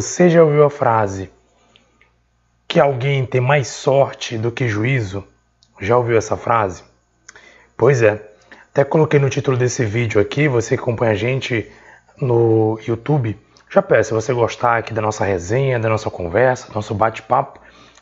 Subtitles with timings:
[0.00, 1.28] Você já ouviu a frase
[2.68, 5.24] que alguém tem mais sorte do que juízo?
[5.80, 6.84] Já ouviu essa frase?
[7.76, 8.22] Pois é,
[8.70, 11.68] até coloquei no título desse vídeo aqui, você que acompanha a gente
[12.16, 13.36] no YouTube,
[13.68, 17.58] já peço, se você gostar aqui da nossa resenha, da nossa conversa, do nosso bate-papo,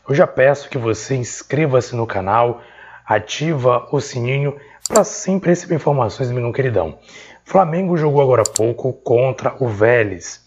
[0.07, 2.61] eu já peço que você inscreva-se no canal,
[3.07, 4.55] ativa o sininho
[4.87, 6.99] para sempre receber informações meu queridão.
[7.43, 10.45] Flamengo jogou agora há pouco contra o Vélez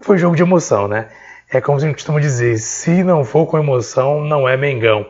[0.00, 1.08] foi jogo de emoção, né?
[1.50, 5.06] É como a gente costuma dizer, se não for com emoção, não é Mengão.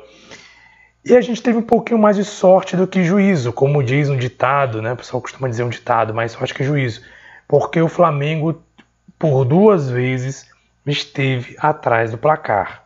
[1.05, 4.17] E a gente teve um pouquinho mais de sorte do que juízo, como diz um
[4.17, 4.93] ditado, né?
[4.93, 7.03] O pessoal costuma dizer um ditado, mais sorte que juízo.
[7.47, 8.61] Porque o Flamengo,
[9.19, 10.51] por duas vezes,
[10.84, 12.84] esteve atrás do placar.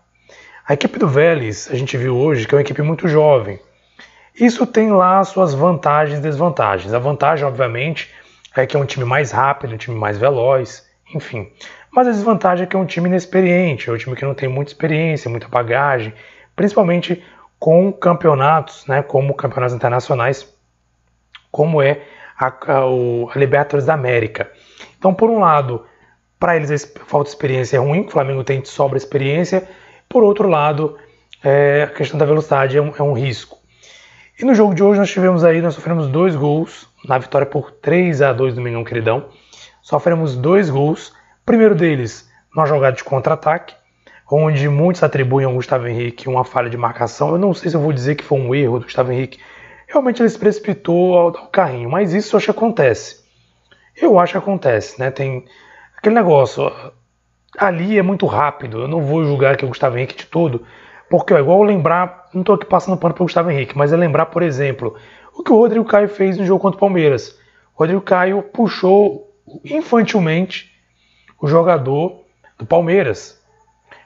[0.68, 3.58] A equipe do Vélez, a gente viu hoje que é uma equipe muito jovem.
[4.38, 6.94] Isso tem lá suas vantagens e desvantagens.
[6.94, 8.08] A vantagem, obviamente,
[8.54, 11.50] é que é um time mais rápido, um time mais veloz, enfim.
[11.92, 14.48] Mas a desvantagem é que é um time inexperiente, é um time que não tem
[14.48, 16.14] muita experiência, muita bagagem,
[16.54, 17.22] principalmente
[17.58, 20.48] com campeonatos, né, como campeonatos internacionais,
[21.50, 22.02] como é
[22.38, 22.78] a, a,
[23.34, 24.50] a Libertadores da América.
[24.98, 25.84] Então, por um lado,
[26.38, 29.68] para eles a falta de experiência é ruim, o Flamengo tem sobra experiência,
[30.08, 30.96] por outro lado,
[31.44, 33.58] é, a questão da velocidade é um, é um, risco.
[34.38, 37.70] E no jogo de hoje nós tivemos aí, nós sofremos dois gols, na vitória por
[37.70, 39.28] 3 a 2 do Menino Queridão,
[39.82, 41.12] sofremos dois gols,
[41.50, 43.74] primeiro deles, numa jogada de contra-ataque,
[44.30, 47.30] onde muitos atribuem ao Gustavo Henrique uma falha de marcação.
[47.30, 49.40] Eu não sei se eu vou dizer que foi um erro do Gustavo Henrique.
[49.88, 53.24] Realmente ele se precipitou ao, ao carrinho, mas isso eu acho que acontece.
[54.00, 55.10] Eu acho que acontece, né?
[55.10, 55.44] Tem
[55.96, 56.70] aquele negócio.
[57.58, 58.82] Ali é muito rápido.
[58.82, 60.64] Eu não vou julgar que o Gustavo Henrique de todo,
[61.10, 62.28] porque é igual lembrar.
[62.32, 64.94] Não estou aqui passando pano para o Gustavo Henrique, mas é lembrar, por exemplo,
[65.34, 67.36] o que o Rodrigo Caio fez no jogo contra o Palmeiras.
[67.74, 70.70] O Rodrigo Caio puxou infantilmente
[71.40, 72.22] o jogador
[72.58, 73.40] do Palmeiras.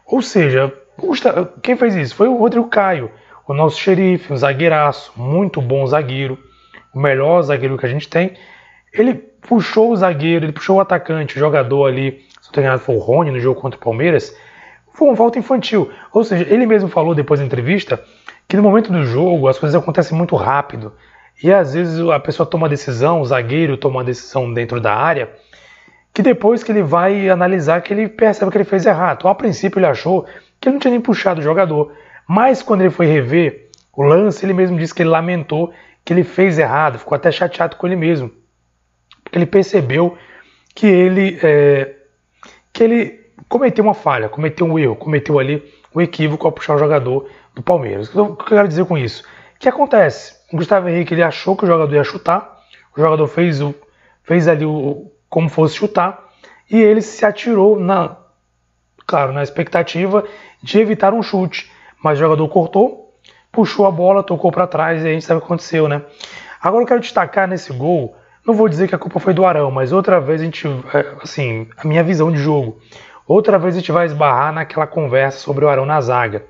[0.07, 0.73] Ou seja,
[1.63, 2.15] quem fez isso?
[2.15, 3.11] Foi o Rodrigo Caio,
[3.47, 6.39] o nosso xerife, um zagueiraço, muito bom zagueiro,
[6.95, 8.35] o melhor zagueiro que a gente tem.
[8.93, 12.95] Ele puxou o zagueiro, ele puxou o atacante, o jogador ali, se não engano foi
[12.95, 14.35] o Rony no jogo contra o Palmeiras,
[14.93, 15.91] foi uma volta infantil.
[16.13, 18.03] Ou seja, ele mesmo falou depois da entrevista
[18.47, 20.93] que no momento do jogo as coisas acontecem muito rápido.
[21.43, 25.31] E às vezes a pessoa toma decisão, o zagueiro toma uma decisão dentro da área,
[26.15, 29.19] que depois que ele vai analisar que ele percebe que ele fez errado.
[29.19, 30.23] Então, a princípio ele achou
[30.61, 31.93] que ele não tinha nem puxado o jogador,
[32.27, 35.75] mas quando ele foi rever o lance, ele mesmo disse que ele lamentou
[36.05, 38.31] que ele fez errado, ficou até chateado com ele mesmo,
[39.25, 40.17] porque ele percebeu
[40.73, 41.97] que ele é,
[42.73, 45.63] que ele cometeu uma falha, cometeu um erro, cometeu ali
[45.95, 48.09] um equívoco ao puxar o jogador do Palmeiras.
[48.15, 49.25] O que eu quero dizer com isso?
[49.57, 50.35] O que acontece?
[50.53, 52.61] O Gustavo Henrique ele achou que o jogador ia chutar,
[52.97, 53.75] o jogador fez, o,
[54.23, 56.29] fez ali o, como fosse chutar,
[56.71, 58.19] e ele se atirou na,
[59.05, 60.25] claro, na expectativa
[60.63, 63.13] de evitar um chute, mas o jogador cortou,
[63.51, 66.03] puxou a bola, tocou para trás e a gente sabe o que aconteceu, né?
[66.63, 69.73] Agora eu quero destacar nesse gol, não vou dizer que a culpa foi do Arão,
[69.73, 72.79] mas outra vez a gente, é, assim, a minha visão de jogo,
[73.27, 76.45] outra vez a gente vai esbarrar naquela conversa sobre o Arão na zaga.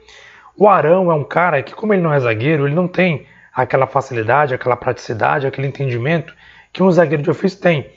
[0.58, 3.86] O Arão é um cara que, como ele não é zagueiro, ele não tem aquela
[3.86, 6.34] facilidade, aquela praticidade, aquele entendimento
[6.70, 7.90] que um zagueiro de ofício tem.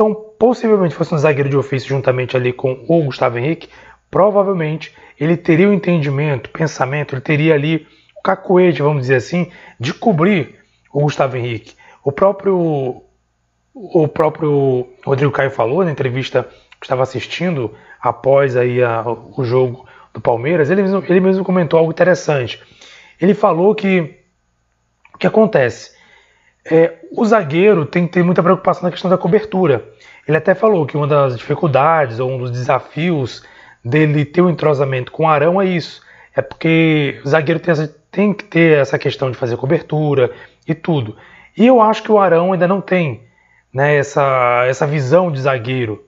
[0.00, 3.68] Então, possivelmente fosse um zagueiro de ofício juntamente ali com o Gustavo Henrique,
[4.10, 9.92] provavelmente ele teria o entendimento, pensamento, ele teria ali o cacoete, vamos dizer assim, de
[9.92, 10.58] cobrir
[10.90, 11.74] o Gustavo Henrique.
[12.02, 13.02] O próprio
[13.74, 16.48] o próprio Rodrigo Caio falou na entrevista
[16.80, 21.78] que estava assistindo após aí a, o jogo do Palmeiras, ele mesmo, ele mesmo comentou
[21.78, 22.58] algo interessante.
[23.20, 24.16] Ele falou que
[25.14, 25.94] o que acontece?
[26.64, 29.84] É, o zagueiro tem que ter muita preocupação na questão da cobertura.
[30.26, 33.42] Ele até falou que uma das dificuldades ou um dos desafios
[33.84, 36.02] dele ter um entrosamento com o Arão é isso.
[36.34, 40.30] É porque o zagueiro tem, essa, tem que ter essa questão de fazer cobertura
[40.66, 41.16] e tudo.
[41.56, 43.22] E eu acho que o Arão ainda não tem
[43.72, 46.04] né, essa, essa visão de zagueiro.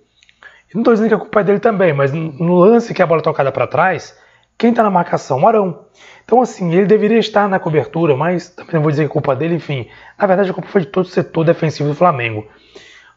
[0.75, 3.21] não estou dizendo que a culpa é dele também, mas no lance que a bola
[3.21, 4.17] é tocada para trás,
[4.57, 5.41] Quem está na marcação?
[5.41, 5.87] O Arão.
[6.25, 9.35] Então, assim, ele deveria estar na cobertura, mas também não vou dizer que é culpa
[9.35, 9.89] dele, enfim.
[10.19, 12.47] Na verdade, a culpa foi de todo o setor defensivo do Flamengo.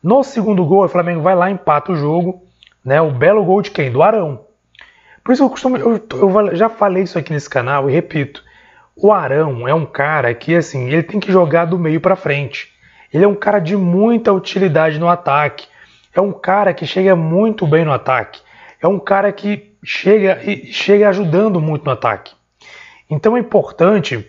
[0.02, 2.44] No segundo gol, o Flamengo vai lá, empata o jogo,
[2.84, 3.02] né?
[3.02, 3.92] O belo gol de quem?
[3.92, 4.46] Do Arão.
[5.24, 5.78] Por isso eu costumo.
[5.78, 8.44] Eu, eu já falei isso aqui nesse canal e repito.
[8.96, 12.72] O Arão é um cara que, assim, ele tem que jogar do meio para frente.
[13.14, 15.68] Ele é um cara de muita utilidade no ataque.
[16.14, 18.42] É um cara que chega muito bem no ataque.
[18.82, 20.40] É um cara que chega
[20.72, 22.34] chega ajudando muito no ataque.
[23.10, 24.26] Então é importante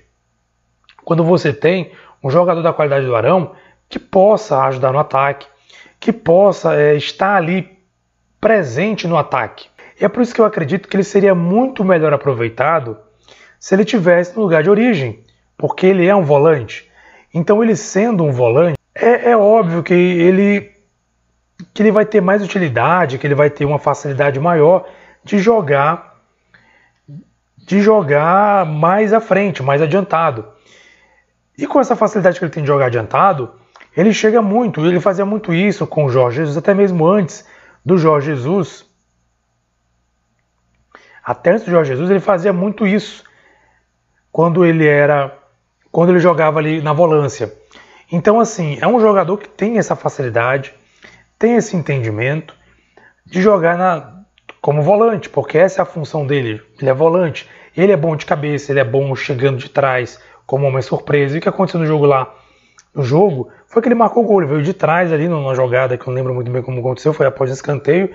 [1.05, 1.93] quando você tem
[2.23, 3.53] um jogador da qualidade do Arão
[3.88, 5.47] que possa ajudar no ataque,
[5.99, 7.79] que possa é, estar ali
[8.41, 9.69] presente no ataque.
[10.00, 12.99] E é por isso que eu acredito que ele seria muito melhor aproveitado
[13.59, 15.25] se ele tivesse no lugar de origem,
[15.56, 16.91] porque ele é um volante.
[17.32, 20.73] Então ele sendo um volante, é, é óbvio que ele
[21.73, 24.87] que ele vai ter mais utilidade, que ele vai ter uma facilidade maior
[25.26, 26.17] de jogar
[27.58, 30.46] de jogar mais à frente, mais adiantado.
[31.58, 33.52] E com essa facilidade que ele tem de jogar adiantado,
[33.96, 37.44] ele chega muito, ele fazia muito isso com o Jorge Jesus, até mesmo antes
[37.84, 38.87] do Jorge Jesus.
[41.25, 43.25] Até antes do Jorge Jesus, ele fazia muito isso
[44.31, 45.37] quando ele era
[45.90, 47.52] quando ele jogava ali na volância.
[48.12, 50.73] Então assim, é um jogador que tem essa facilidade,
[51.37, 52.55] tem esse entendimento
[53.25, 54.15] de jogar na,
[54.66, 56.60] como volante, porque essa é a função dele.
[56.80, 57.48] Ele é volante.
[57.76, 61.36] Ele é bom de cabeça, ele é bom chegando de trás, como uma surpresa.
[61.36, 62.34] E o que aconteceu no jogo lá?
[62.92, 65.96] No jogo foi que ele marcou o gol, ele veio de trás ali numa jogada
[65.96, 68.12] que eu não lembro muito bem como aconteceu, foi após o escanteio.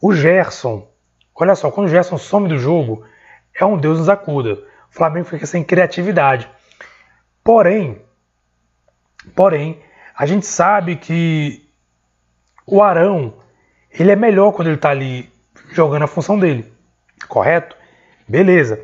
[0.00, 0.88] O Gerson,
[1.34, 3.04] olha só, quando o Gerson some do jogo,
[3.52, 4.52] é um Deus nos acuda.
[4.52, 6.48] O Flamengo fica sem criatividade.
[7.42, 8.00] Porém,
[9.34, 9.80] porém,
[10.16, 11.68] a gente sabe que
[12.64, 13.34] o Arão,
[13.90, 15.36] ele é melhor quando ele está ali
[15.72, 16.70] jogando a função dele,
[17.28, 17.76] correto?
[18.26, 18.80] Beleza.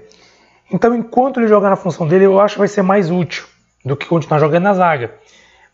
[0.72, 3.46] Então, enquanto ele jogar na função dele, eu acho que vai ser mais útil
[3.84, 5.14] do que continuar jogando na zaga.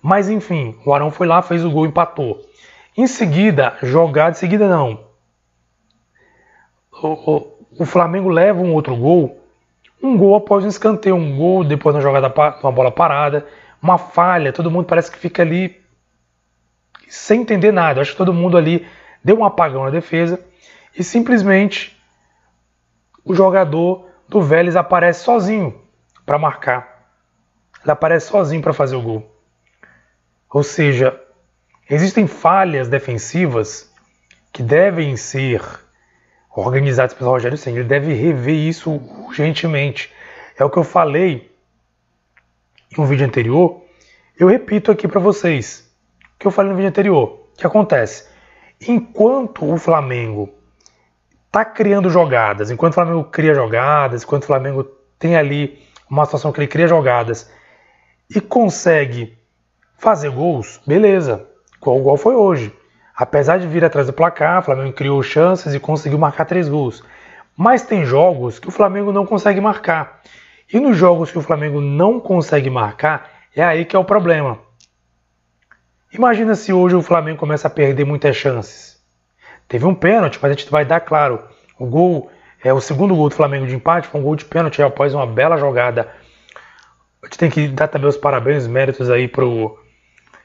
[0.03, 2.41] Mas enfim, o Arão foi lá, fez o gol, empatou.
[2.97, 5.05] Em seguida, jogada, em seguida não.
[7.03, 9.41] O, o, o, Flamengo leva um outro gol,
[10.03, 13.47] um gol após um escanteio, um gol depois da jogada, uma bola parada,
[13.83, 15.81] uma falha, todo mundo parece que fica ali
[17.09, 18.01] sem entender nada.
[18.01, 18.87] acho que todo mundo ali
[19.23, 20.45] deu um apagão na defesa
[20.97, 21.97] e simplesmente
[23.25, 25.81] o jogador do Vélez aparece sozinho
[26.25, 27.13] para marcar.
[27.83, 29.37] Ele aparece sozinho para fazer o gol.
[30.49, 31.19] Ou seja,
[31.89, 33.91] existem falhas defensivas
[34.53, 35.63] que devem ser
[36.51, 37.79] organizadas pelo Rogério Senna.
[37.79, 38.91] Ele deve rever isso
[39.27, 40.13] urgentemente.
[40.59, 41.51] É o que eu falei
[42.97, 43.83] em um vídeo anterior.
[44.39, 45.91] Eu repito aqui para vocês
[46.35, 47.47] o que eu falei no vídeo anterior.
[47.53, 48.29] O que acontece?
[48.81, 50.53] Enquanto o Flamengo
[51.51, 54.85] está criando jogadas, enquanto o Flamengo cria jogadas, enquanto o Flamengo
[55.19, 57.51] tem ali uma situação que ele cria jogadas
[58.33, 59.37] e consegue
[59.99, 61.45] fazer gols, beleza,
[61.81, 62.73] qual gol foi hoje.
[63.17, 67.03] Apesar de vir atrás do placar, o Flamengo criou chances e conseguiu marcar três gols.
[67.57, 70.21] Mas tem jogos que o Flamengo não consegue marcar.
[70.73, 74.61] E nos jogos que o Flamengo não consegue marcar, é aí que é o problema.
[76.13, 79.00] Imagina se hoje o Flamengo começa a perder muitas chances.
[79.71, 81.45] Teve um pênalti, mas a gente vai dar claro.
[81.79, 82.29] O gol,
[82.63, 85.25] é o segundo gol do Flamengo de empate, foi um gol de pênalti após uma
[85.25, 86.13] bela jogada.
[87.23, 89.79] A gente tem que dar também os parabéns, os méritos aí pro,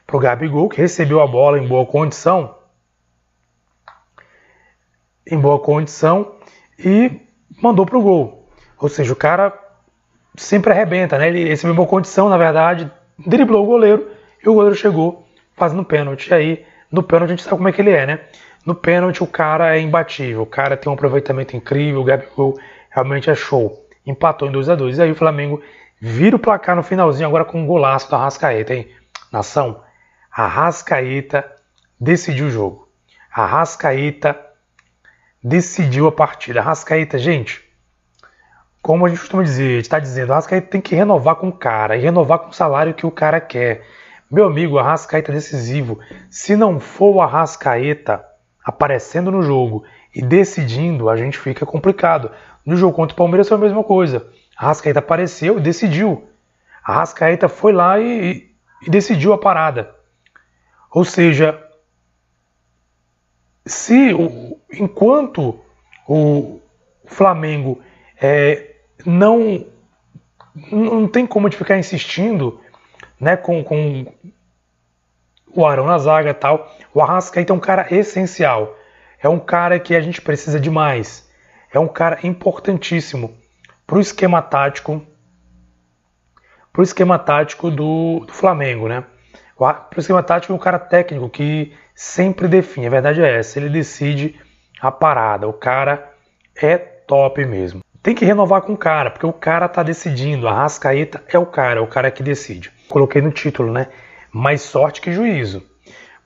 [0.06, 2.54] pro Gabigol, que recebeu a bola em boa condição.
[5.26, 6.36] Em boa condição
[6.78, 7.20] e
[7.60, 8.48] mandou pro gol.
[8.78, 9.52] Ou seja, o cara
[10.36, 11.26] sempre arrebenta, né?
[11.26, 14.08] Ele recebeu boa condição, na verdade, driblou o goleiro
[14.40, 16.28] e o goleiro chegou fazendo pênalti.
[16.28, 18.20] E aí, no pênalti a gente sabe como é que ele é, né?
[18.66, 20.42] No pênalti, o cara é imbatível.
[20.42, 22.00] O cara tem um aproveitamento incrível.
[22.00, 22.58] O Gabigol
[22.90, 23.86] realmente é show.
[24.04, 25.62] Empatou em 2 a 2 E aí o Flamengo
[26.00, 28.88] vira o placar no finalzinho, agora com um golaço da Rascaeta, hein?
[29.32, 29.82] Nação,
[30.30, 31.44] a Rascaeta
[31.98, 32.88] decidiu o jogo.
[33.32, 34.38] A Rascaeta
[35.42, 36.60] decidiu a partida.
[36.60, 37.64] A Rascaeta, gente,
[38.82, 41.48] como a gente costuma dizer, a gente está dizendo, a Rascaeta tem que renovar com
[41.48, 43.84] o cara e renovar com o salário que o cara quer.
[44.30, 45.98] Meu amigo, a Rascaeta é decisivo.
[46.28, 48.24] Se não for o Arrascaeta,
[48.66, 52.32] aparecendo no jogo e decidindo, a gente fica complicado.
[52.64, 54.26] No jogo contra o Palmeiras foi a mesma coisa.
[54.56, 56.26] A Rascaeta apareceu e decidiu.
[56.84, 58.50] A Rascaeta foi lá e,
[58.82, 59.94] e decidiu a parada.
[60.90, 61.62] Ou seja,
[63.64, 64.10] se
[64.72, 65.60] enquanto
[66.08, 66.60] o
[67.04, 67.80] Flamengo
[68.20, 69.64] é, não
[70.72, 72.60] não tem como de ficar insistindo
[73.20, 74.06] né, com, com
[75.60, 76.74] o Arão na zaga tal.
[76.92, 78.76] O Arrascaeta é um cara essencial.
[79.22, 81.28] É um cara que a gente precisa demais.
[81.72, 83.36] é um cara importantíssimo
[83.86, 85.04] para o esquema tático
[86.72, 89.02] para o esquema tático do, do Flamengo, né?
[89.56, 93.58] Para o esquema tático é um cara técnico que sempre define, a verdade é essa,
[93.58, 94.38] ele decide
[94.78, 96.12] a parada, o cara
[96.54, 97.80] é top mesmo.
[98.02, 101.46] Tem que renovar com o cara, porque o cara tá decidindo, a Rascaeta é o
[101.46, 102.70] cara, é o cara que decide.
[102.90, 103.88] Coloquei no título, né?
[104.38, 105.62] Mais sorte que juízo.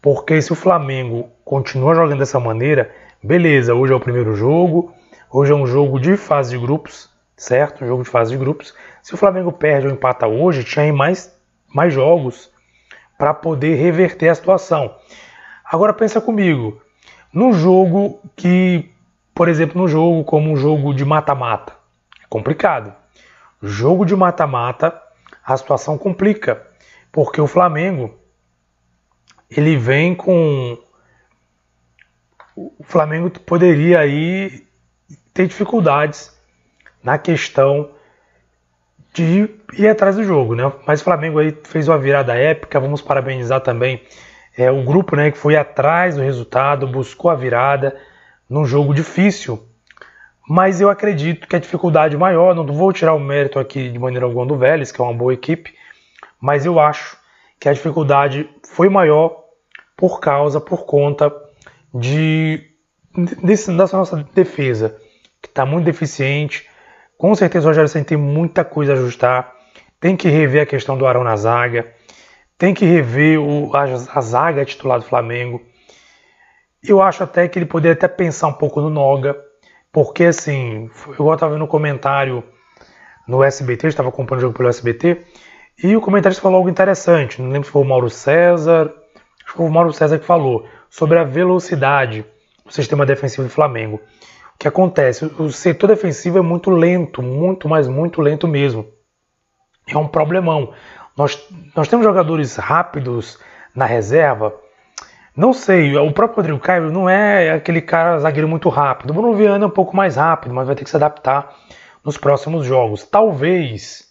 [0.03, 4.93] Porque se o Flamengo continua jogando dessa maneira, beleza, hoje é o primeiro jogo,
[5.31, 7.85] hoje é um jogo de fase de grupos, certo?
[7.85, 8.75] Um jogo de fase de grupos.
[9.01, 11.33] Se o Flamengo perde ou empata hoje, tinha mais,
[11.73, 12.51] mais jogos
[13.17, 14.93] para poder reverter a situação.
[15.65, 16.83] Agora pensa comigo,
[17.33, 18.91] no jogo que,
[19.33, 21.75] por exemplo, no jogo como um jogo de mata-mata,
[22.21, 22.93] é complicado.
[23.63, 25.01] Jogo de mata-mata,
[25.45, 26.70] a situação complica,
[27.13, 28.15] porque o Flamengo
[29.51, 30.79] ele vem com
[32.57, 34.65] o Flamengo poderia aí
[35.33, 36.37] ter dificuldades
[37.03, 37.91] na questão
[39.13, 40.71] de ir atrás do jogo, né?
[40.87, 44.03] Mas o Flamengo aí fez uma virada épica, vamos parabenizar também
[44.57, 47.97] é, o grupo, né, que foi atrás do resultado, buscou a virada
[48.49, 49.67] num jogo difícil.
[50.49, 54.27] Mas eu acredito que a dificuldade maior, não vou tirar o mérito aqui de maneira
[54.27, 55.75] alguma do Vélez, que é uma boa equipe,
[56.41, 57.17] mas eu acho
[57.59, 59.45] que a dificuldade foi maior
[59.97, 61.33] por causa, por conta
[61.95, 62.71] de
[63.43, 64.97] desse, dessa nossa defesa,
[65.43, 66.69] que está muito deficiente,
[67.21, 69.55] com certeza o Rogério Senna tem muita coisa a ajustar.
[70.01, 71.93] Tem que rever a questão do Arão na zaga.
[72.57, 75.61] Tem que rever o, a, a zaga titular do Flamengo.
[76.83, 79.37] Eu acho até que ele poderia até pensar um pouco no Noga.
[79.93, 82.43] Porque assim, eu estava vendo um comentário
[83.29, 85.23] no SBT, estava acompanhando o jogo pelo SBT,
[85.83, 87.41] e o comentarista falou algo interessante.
[87.41, 88.93] Não lembro se foi o Mauro César,
[89.37, 92.25] acho que foi o Mauro César que falou sobre a velocidade
[92.65, 94.01] do sistema defensivo do Flamengo
[94.61, 95.25] que acontece?
[95.25, 98.87] O setor defensivo é muito lento, muito, mas muito lento mesmo.
[99.89, 100.75] É um problemão.
[101.17, 103.39] Nós, nós temos jogadores rápidos
[103.75, 104.55] na reserva.
[105.35, 109.13] Não sei, o próprio Rodrigo Caio não é aquele cara zagueiro muito rápido.
[109.13, 111.57] O Bruno Viana é um pouco mais rápido, mas vai ter que se adaptar
[112.05, 113.03] nos próximos jogos.
[113.03, 114.10] Talvez,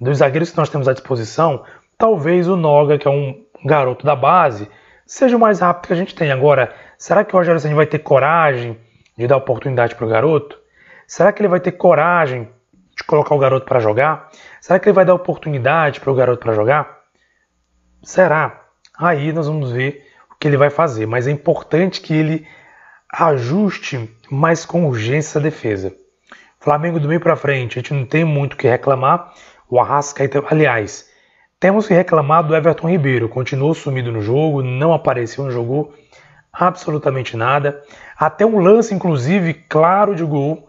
[0.00, 1.64] dos zagueiros que nós temos à disposição,
[1.96, 4.68] talvez o Noga, que é um garoto da base,
[5.06, 6.30] seja o mais rápido que a gente tem.
[6.30, 8.78] Agora, será que o Rogério Senna vai ter coragem
[9.16, 10.58] de dar oportunidade para o garoto?
[11.06, 12.48] Será que ele vai ter coragem
[12.96, 14.30] de colocar o garoto para jogar?
[14.60, 17.00] Será que ele vai dar oportunidade para o garoto para jogar?
[18.02, 18.64] Será?
[18.98, 22.46] Aí nós vamos ver o que ele vai fazer, mas é importante que ele
[23.12, 25.94] ajuste mais com urgência a defesa.
[26.58, 29.32] Flamengo do meio para frente, a gente não tem muito o que reclamar.
[29.68, 31.10] O Arrascaeta, aliás,
[31.58, 33.28] temos que reclamar do Everton Ribeiro.
[33.28, 35.92] Continuou sumido no jogo, não apareceu, não jogou
[36.52, 37.82] absolutamente nada.
[38.16, 40.68] Até um lance, inclusive, claro de gol.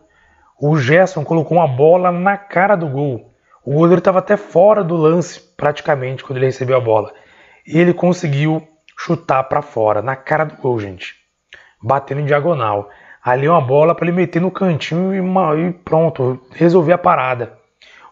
[0.59, 3.33] O Gerson colocou uma bola na cara do gol.
[3.63, 7.13] O goleiro estava até fora do lance, praticamente, quando ele recebeu a bola.
[7.65, 8.65] E ele conseguiu
[8.97, 11.15] chutar para fora, na cara do gol, gente.
[11.83, 12.89] Batendo em diagonal.
[13.23, 17.56] Ali uma bola para ele meter no cantinho e, uma, e, pronto, resolver a parada.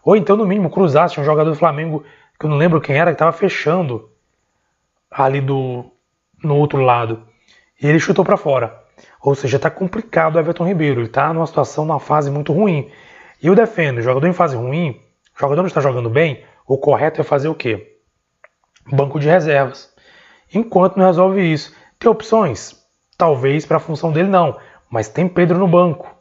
[0.05, 2.03] Ou então, no mínimo, cruzasse um jogador do Flamengo,
[2.39, 4.07] que eu não lembro quem era, que estava fechando
[5.09, 5.91] ali do
[6.43, 7.23] no outro lado.
[7.81, 8.79] E ele chutou para fora.
[9.19, 11.01] Ou seja, está complicado o Everton Ribeiro.
[11.01, 12.91] Ele está numa situação, numa fase muito ruim.
[13.41, 15.01] E eu defendo, jogador em fase ruim,
[15.37, 17.97] jogador não está jogando bem, o correto é fazer o quê?
[18.91, 19.91] Banco de reservas.
[20.53, 21.75] Enquanto não resolve isso.
[21.97, 22.75] Tem opções?
[23.17, 24.57] Talvez para a função dele não.
[24.89, 26.14] Mas tem Pedro no banco.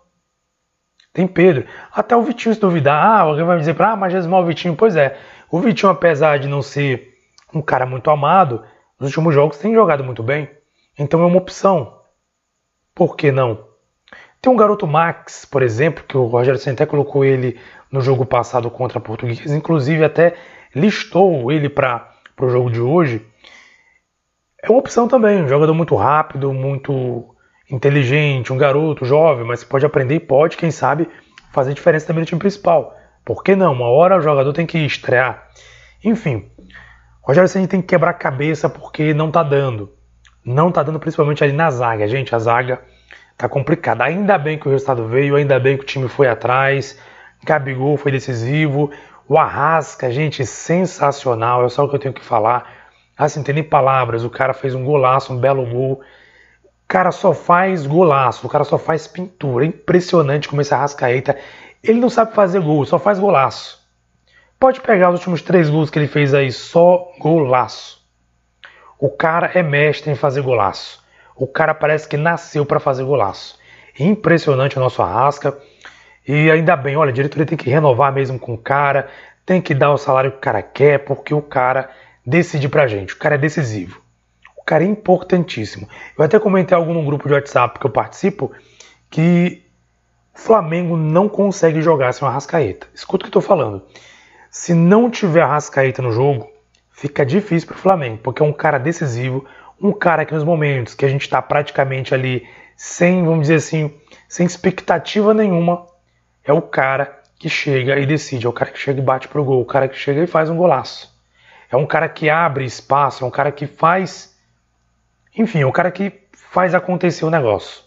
[1.14, 1.64] Tem Pedro.
[1.92, 3.00] Até o Vitinho se duvidar.
[3.00, 4.74] Ah, alguém vai dizer para ah, mas Jesmal o Vitinho.
[4.74, 5.16] Pois é.
[5.48, 7.14] O Vitinho, apesar de não ser
[7.54, 8.64] um cara muito amado,
[8.98, 10.50] nos últimos jogos tem jogado muito bem.
[10.98, 12.00] Então é uma opção.
[12.92, 13.64] Por que não?
[14.42, 17.58] Tem um garoto Max, por exemplo, que o Rogério Senté colocou ele
[17.90, 20.34] no jogo passado contra a Portuguesa, inclusive até
[20.74, 23.24] listou ele para o jogo de hoje.
[24.60, 27.33] É uma opção também, um jogador muito rápido, muito
[27.74, 31.08] inteligente, um garoto jovem, mas pode aprender e pode, quem sabe,
[31.52, 32.96] fazer diferença também no time principal.
[33.24, 33.72] Por que não?
[33.72, 35.48] Uma hora o jogador tem que estrear.
[36.02, 36.50] Enfim,
[37.22, 39.90] Rogério Senna tem que quebrar a cabeça porque não está dando
[40.44, 42.06] não tá dando principalmente ali na zaga.
[42.06, 42.82] Gente, a zaga
[43.36, 44.04] tá complicada.
[44.04, 46.98] Ainda bem que o resultado veio, ainda bem que o time foi atrás.
[47.42, 48.90] Gabigol foi decisivo.
[49.26, 51.64] O Arrasca, gente, sensacional.
[51.64, 52.70] É só o que eu tenho que falar.
[53.16, 54.24] Assim, tem nem palavras.
[54.24, 56.02] O cara fez um golaço, um belo gol.
[56.86, 59.64] Cara só faz golaço, o cara só faz pintura.
[59.64, 61.36] É impressionante como esse Arrascaeta.
[61.82, 63.82] Ele não sabe fazer gol, só faz golaço.
[64.58, 68.02] Pode pegar os últimos três gols que ele fez aí, só golaço.
[68.98, 71.04] O cara é mestre em fazer golaço.
[71.36, 73.58] O cara parece que nasceu para fazer golaço.
[73.98, 75.58] impressionante o nosso Arrasca.
[76.26, 79.08] E ainda bem, olha, a diretoria tem que renovar mesmo com o cara,
[79.44, 81.90] tem que dar o salário que o cara quer, porque o cara
[82.24, 84.00] decide pra gente, o cara é decisivo.
[84.64, 85.88] Cara é importantíssimo.
[86.16, 88.52] Eu até comentei algo num grupo de WhatsApp que eu participo
[89.10, 89.62] que
[90.34, 92.86] o Flamengo não consegue jogar sem o Arrascaeta.
[92.94, 93.82] Escuta o que eu tô falando.
[94.50, 96.50] Se não tiver Arrascaeta no jogo,
[96.90, 99.44] fica difícil pro Flamengo, porque é um cara decisivo,
[99.80, 103.92] um cara que nos momentos que a gente está praticamente ali sem, vamos dizer assim,
[104.28, 105.86] sem expectativa nenhuma,
[106.44, 109.44] é o cara que chega e decide, é o cara que chega e bate pro
[109.44, 111.12] gol, o cara que chega e faz um golaço.
[111.70, 114.33] É um cara que abre espaço, é um cara que faz.
[115.36, 117.82] Enfim, um cara que faz acontecer o negócio.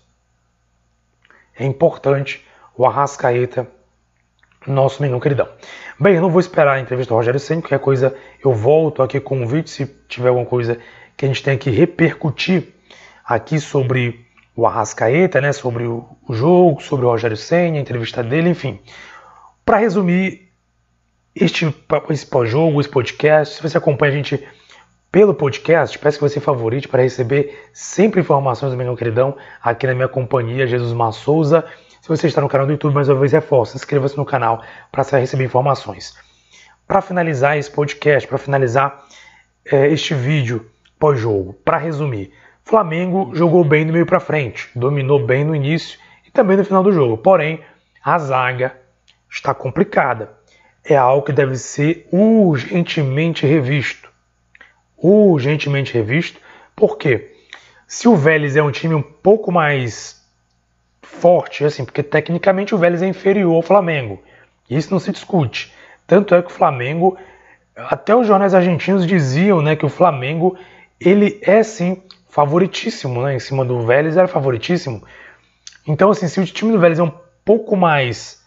[1.57, 3.67] É importante o Arrascaeta,
[4.65, 5.47] nosso menino queridão.
[5.99, 9.19] Bem, eu não vou esperar a entrevista do Rogério Senna, qualquer coisa eu volto aqui
[9.19, 10.77] com o vídeo, se tiver alguma coisa
[11.15, 12.67] que a gente tem que repercutir
[13.25, 14.25] aqui sobre
[14.55, 18.79] o Arrascaeta, né, sobre o, jogo, sobre o Rogério Senna, a entrevista dele, enfim.
[19.65, 20.51] Para resumir
[21.35, 21.73] este
[22.09, 24.47] esse pós-jogo, esse podcast, se você acompanha a gente
[25.17, 29.95] pelo podcast, peço que você favorite para receber sempre informações do meu queridão aqui na
[29.95, 31.65] minha companhia, Jesus Massouza.
[31.99, 35.01] Se você está no canal do YouTube, mais uma vez reforço, inscreva-se no canal para
[35.17, 36.15] receber informações.
[36.87, 39.07] Para finalizar esse podcast, para finalizar
[39.65, 40.69] é, este vídeo
[40.99, 42.31] pós-jogo, para resumir,
[42.63, 45.97] Flamengo jogou bem do meio para frente, dominou bem no início
[46.27, 47.17] e também no final do jogo.
[47.17, 47.59] Porém,
[48.05, 48.77] a zaga
[49.27, 50.29] está complicada.
[50.85, 54.06] É algo que deve ser urgentemente revisto.
[54.97, 56.39] Urgentemente revisto,
[56.75, 57.35] porque
[57.87, 60.21] se o Vélez é um time um pouco mais
[61.01, 64.21] forte, assim, porque tecnicamente o Vélez é inferior ao Flamengo.
[64.69, 65.73] Isso não se discute.
[66.05, 67.17] Tanto é que o Flamengo,
[67.75, 70.57] até os jornais argentinos diziam, né, que o Flamengo
[70.99, 73.35] ele é sim favoritíssimo, né?
[73.35, 75.03] Em cima do Vélez era favoritíssimo.
[75.87, 77.13] Então, assim, se o time do Vélez é um
[77.43, 78.45] pouco mais.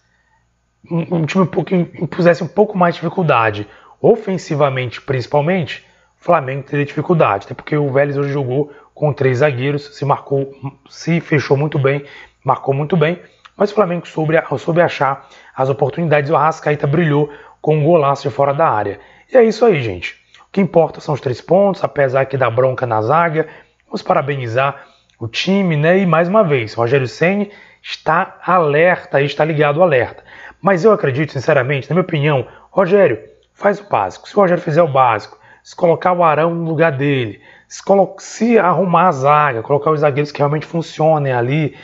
[0.89, 3.67] Um, um time um pouco, impusesse um pouco mais de dificuldade,
[4.01, 5.85] ofensivamente principalmente,
[6.21, 7.47] Flamengo teria dificuldade.
[7.47, 10.55] Até porque o Vélez hoje jogou com três zagueiros, se marcou,
[10.89, 12.05] se fechou muito bem,
[12.45, 13.21] marcou muito bem,
[13.57, 16.31] mas o Flamengo soube, soube achar as oportunidades.
[16.31, 19.01] O Arrascaeta brilhou com um golaço de fora da área.
[19.33, 20.15] E é isso aí, gente.
[20.49, 23.49] O que importa são os três pontos, apesar que dá bronca na zaga,
[23.91, 24.87] Vamos parabenizar
[25.19, 25.99] o time, né?
[25.99, 27.51] E mais uma vez, Rogério Senni
[27.83, 30.23] está alerta, está ligado alerta.
[30.63, 33.19] Mas eu acredito, sinceramente, na minha opinião, Rogério,
[33.53, 34.29] faz o básico.
[34.29, 37.83] Se o Rogério fizer o básico, se colocar o Arão no lugar dele, se,
[38.19, 41.77] se arrumar a zaga, colocar os zagueiros que realmente funcionem ali,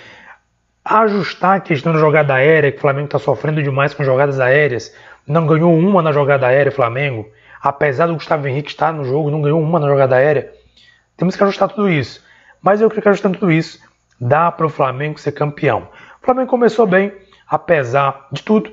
[0.85, 4.95] ajustar a questão da jogada aérea, que o Flamengo está sofrendo demais com jogadas aéreas,
[5.27, 7.29] não ganhou uma na jogada aérea, Flamengo,
[7.61, 10.53] apesar do Gustavo Henrique estar no jogo, não ganhou uma na jogada aérea.
[11.17, 12.25] Temos que ajustar tudo isso.
[12.63, 13.81] Mas eu creio que ajustando tudo isso,
[14.21, 15.89] dá para o Flamengo ser campeão.
[16.23, 17.13] O Flamengo começou bem,
[17.49, 18.73] apesar de tudo.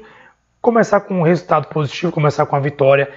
[0.62, 3.12] Começar com um resultado positivo, começar com a vitória,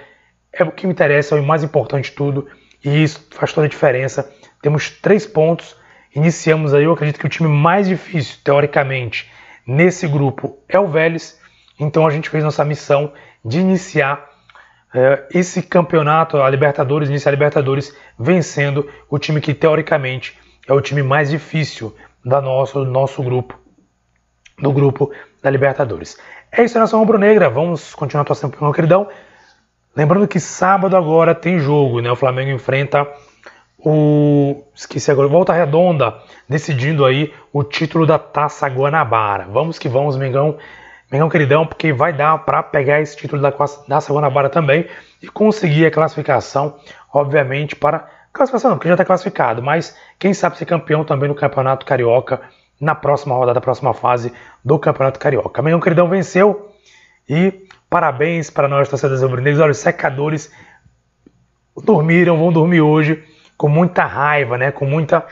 [0.58, 2.46] é o que me interessa, é o mais importante de tudo.
[2.84, 4.30] E isso faz toda a diferença.
[4.62, 5.76] Temos três pontos.
[6.14, 9.30] Iniciamos aí, eu acredito que o time mais difícil, teoricamente,
[9.66, 11.38] nesse grupo é o Vélez.
[11.78, 13.12] Então a gente fez nossa missão
[13.44, 14.28] de iniciar
[14.94, 20.80] é, esse campeonato, a Libertadores, iniciar a Libertadores vencendo o time que teoricamente é o
[20.80, 23.58] time mais difícil da nosso, do nosso grupo,
[24.58, 26.18] do grupo da Libertadores.
[26.50, 27.50] É isso, nação rubro-negra.
[27.50, 29.08] Vamos continuar torcendo pelo queridão.
[29.96, 32.12] Lembrando que sábado agora tem jogo, né?
[32.12, 33.08] O Flamengo enfrenta
[33.78, 34.62] o.
[34.74, 36.14] Esqueci agora, Volta Redonda,
[36.46, 39.46] decidindo aí o título da Taça Guanabara.
[39.50, 40.58] Vamos que vamos, Mengão.
[41.10, 44.86] Mengão queridão, porque vai dar para pegar esse título da, da Guanabara também
[45.22, 46.76] e conseguir a classificação,
[47.10, 48.06] obviamente, para.
[48.34, 52.42] Classificação não, porque já está classificado, mas quem sabe ser campeão também no Campeonato Carioca
[52.78, 54.30] na próxima rodada, da próxima fase
[54.62, 55.62] do Campeonato Carioca.
[55.62, 56.70] Mengão queridão venceu
[57.26, 57.65] e
[57.96, 59.58] parabéns para nós, torcedores rubro-negros.
[59.58, 60.52] Olha, os secadores
[61.82, 63.24] dormiram, vão dormir hoje
[63.56, 64.70] com muita raiva, né?
[64.70, 65.24] Com muita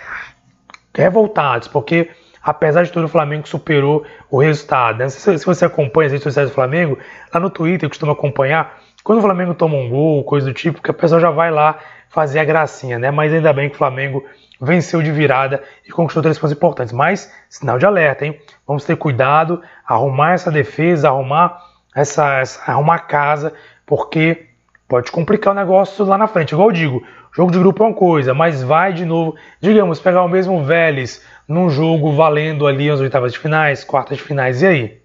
[0.96, 2.09] revoltados, porque
[2.42, 4.96] apesar de tudo, o Flamengo superou o resultado.
[4.96, 5.11] Né?
[5.11, 6.98] Se, você acompanha as redes sociais do Flamengo,
[7.35, 10.90] lá no Twitter costuma acompanhar, quando o Flamengo toma um gol, coisa do tipo, que
[10.90, 13.11] a pessoa já vai lá fazer a gracinha, né?
[13.11, 14.24] Mas ainda bem que o Flamengo
[14.59, 16.94] venceu de virada e conquistou três pontos importantes.
[16.94, 18.40] Mas, sinal de alerta, hein?
[18.66, 23.52] Vamos ter cuidado, arrumar essa defesa, arrumar essa, essa arrumar a casa,
[23.87, 24.46] porque
[24.88, 26.52] pode complicar o negócio lá na frente.
[26.52, 30.22] Igual eu digo, jogo de grupo é uma coisa, mas vai de novo, digamos, pegar
[30.22, 34.62] o mesmo Vélez, num jogo valendo ali as oitavas de finais, quartas de finais.
[34.62, 35.02] E aí?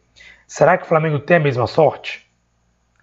[0.47, 2.25] Será que o Flamengo tem a mesma sorte?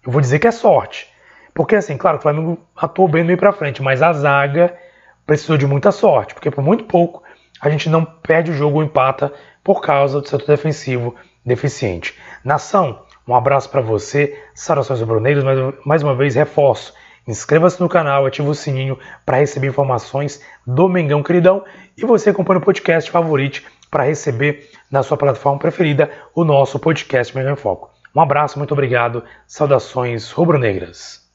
[0.05, 1.07] Eu vou dizer que é sorte.
[1.53, 4.77] Porque, assim, claro, o Flamengo atuou bem no meio para frente, mas a zaga
[5.25, 7.23] precisou de muita sorte, porque por muito pouco
[7.59, 12.15] a gente não perde o jogo ou empata por causa do setor defensivo deficiente.
[12.43, 16.93] Nação, um abraço para você, saudações rubro-negras, mais, mais uma vez reforço.
[17.27, 21.65] Inscreva-se no canal, ative o sininho para receber informações do Mengão Queridão
[21.97, 27.35] e você acompanha o podcast favorito para receber na sua plataforma preferida o nosso podcast
[27.35, 27.91] Mengão em Foco.
[28.15, 31.27] Um abraço, muito obrigado, saudações rubro-negras.